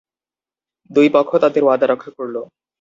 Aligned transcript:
দুই 0.89 1.07
পক্ষ 1.09 1.31
তাদের 1.43 1.61
ওয়াদা 1.65 1.85
রক্ষা 1.87 2.11
করল। 2.17 2.35